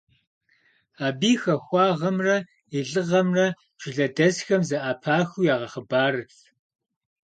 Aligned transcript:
Абы 1.05 1.29
и 1.31 1.35
хахуагъэмрэ 1.41 2.37
и 2.77 2.79
лӀыгъэмрэ 2.89 3.47
жылэдэсхэм 3.81 4.61
зэӀэпахыу 4.69 5.47
ягъэхъыбарырт. 5.53 6.35